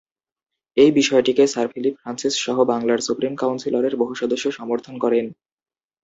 [0.77, 5.25] এই বিষয়টিকে sir Philip ফ্রান্সিস-সহ বাংলার সুপ্রিম কাউন্সিলের বহু সদস্য সমর্থন করেন।